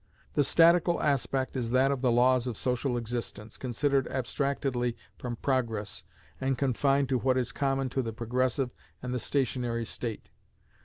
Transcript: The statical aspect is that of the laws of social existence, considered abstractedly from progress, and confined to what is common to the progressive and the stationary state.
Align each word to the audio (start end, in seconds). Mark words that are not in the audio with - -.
The 0.33 0.43
statical 0.43 0.99
aspect 0.99 1.55
is 1.55 1.69
that 1.69 1.91
of 1.91 2.01
the 2.01 2.11
laws 2.11 2.47
of 2.47 2.57
social 2.57 2.97
existence, 2.97 3.55
considered 3.55 4.07
abstractedly 4.07 4.97
from 5.15 5.35
progress, 5.35 6.03
and 6.41 6.57
confined 6.57 7.07
to 7.09 7.19
what 7.19 7.37
is 7.37 7.51
common 7.51 7.87
to 7.89 8.01
the 8.01 8.11
progressive 8.11 8.71
and 9.03 9.13
the 9.13 9.19
stationary 9.19 9.85
state. 9.85 10.31